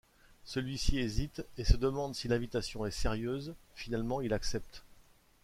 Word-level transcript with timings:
Celui-ci 0.45 0.97
hésite 0.97 1.45
et 1.59 1.63
se 1.63 1.77
demande 1.77 2.15
si 2.15 2.27
l'invitation 2.27 2.87
est 2.87 2.89
sérieuse, 2.89 3.53
finalement 3.75 4.19
il 4.21 4.33
accepte. 4.33 4.81